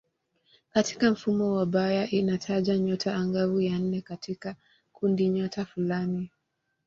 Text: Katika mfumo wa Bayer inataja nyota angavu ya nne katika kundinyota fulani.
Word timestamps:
Katika 0.73 1.11
mfumo 1.11 1.51
wa 1.55 1.65
Bayer 1.65 2.15
inataja 2.15 2.77
nyota 2.77 3.15
angavu 3.15 3.61
ya 3.61 3.79
nne 3.79 4.01
katika 4.01 4.55
kundinyota 4.93 5.65
fulani. 5.65 6.29